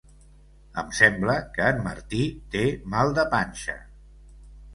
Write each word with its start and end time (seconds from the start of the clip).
Em 0.81 0.87
sembla 0.99 1.35
que 1.57 1.67
en 1.73 1.81
Martí 1.89 2.23
té 2.57 2.65
mal 2.95 3.15
de 3.21 3.27
panxa. 3.37 3.79